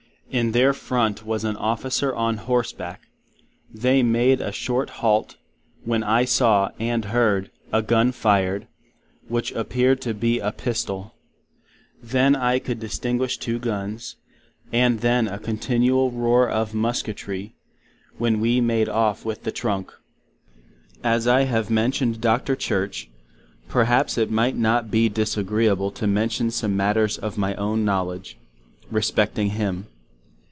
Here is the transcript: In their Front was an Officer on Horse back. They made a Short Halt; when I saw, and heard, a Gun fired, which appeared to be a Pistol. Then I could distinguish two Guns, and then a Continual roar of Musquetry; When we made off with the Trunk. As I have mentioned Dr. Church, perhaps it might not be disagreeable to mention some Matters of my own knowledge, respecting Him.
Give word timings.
In 0.33 0.53
their 0.53 0.71
Front 0.71 1.25
was 1.25 1.43
an 1.43 1.57
Officer 1.57 2.15
on 2.15 2.37
Horse 2.37 2.71
back. 2.71 3.01
They 3.69 4.01
made 4.01 4.39
a 4.39 4.53
Short 4.53 4.89
Halt; 4.89 5.35
when 5.83 6.03
I 6.03 6.23
saw, 6.23 6.69
and 6.79 7.03
heard, 7.03 7.51
a 7.73 7.81
Gun 7.81 8.13
fired, 8.13 8.65
which 9.27 9.51
appeared 9.51 9.99
to 10.03 10.13
be 10.13 10.39
a 10.39 10.53
Pistol. 10.53 11.15
Then 12.01 12.33
I 12.37 12.59
could 12.59 12.79
distinguish 12.79 13.37
two 13.39 13.59
Guns, 13.59 14.15
and 14.71 15.01
then 15.01 15.27
a 15.27 15.37
Continual 15.37 16.11
roar 16.11 16.49
of 16.49 16.73
Musquetry; 16.73 17.53
When 18.17 18.39
we 18.39 18.61
made 18.61 18.87
off 18.87 19.25
with 19.25 19.43
the 19.43 19.51
Trunk. 19.51 19.91
As 21.03 21.27
I 21.27 21.41
have 21.41 21.69
mentioned 21.69 22.21
Dr. 22.21 22.55
Church, 22.55 23.09
perhaps 23.67 24.17
it 24.17 24.31
might 24.31 24.55
not 24.55 24.89
be 24.89 25.09
disagreeable 25.09 25.91
to 25.91 26.07
mention 26.07 26.51
some 26.51 26.77
Matters 26.77 27.17
of 27.17 27.37
my 27.37 27.53
own 27.55 27.83
knowledge, 27.83 28.37
respecting 28.89 29.49
Him. 29.49 29.87